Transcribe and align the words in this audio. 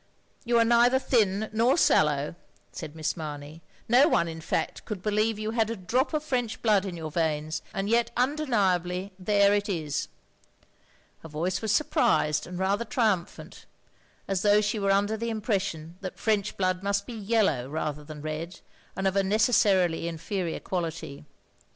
"You 0.45 0.57
are 0.57 0.65
neither 0.65 0.97
thin 0.97 1.47
nor 1.53 1.77
sallow,'* 1.77 2.33
said 2.71 2.95
Miss 2.95 3.15
Mamey." 3.15 3.61
No 3.97 4.07
one 4.07 4.27
in 4.27 4.41
fact, 4.41 4.83
could 4.83 5.03
believe 5.03 5.37
you 5.37 5.51
had 5.51 5.67
i8 5.67 5.67
THE 5.67 5.73
LONELY 5.73 5.81
LADY 5.81 5.83
a 5.83 5.87
drop 5.87 6.13
of 6.15 6.23
French 6.23 6.61
blood 6.63 6.85
in 6.85 6.95
yotir 6.95 7.13
veins, 7.13 7.61
and 7.71 7.87
yet 7.87 8.09
tmdeniably, 8.17 9.11
there 9.19 9.53
it 9.53 9.69
is." 9.69 10.07
Her 11.21 11.29
voice 11.29 11.61
was 11.61 11.71
surprised 11.71 12.47
and 12.47 12.57
rather 12.57 12.83
triumphant, 12.83 13.67
as 14.27 14.41
though 14.41 14.59
she 14.59 14.79
were 14.79 14.89
under 14.89 15.15
the 15.15 15.29
impression 15.29 15.97
that 16.01 16.17
French 16.17 16.57
blood 16.57 16.81
must 16.81 17.05
be 17.05 17.13
yellow 17.13 17.69
rather 17.69 18.03
than 18.03 18.23
red, 18.23 18.59
and 18.95 19.05
of 19.05 19.15
a 19.15 19.21
necessarily 19.21 20.07
inferior 20.07 20.59
quality. 20.59 21.25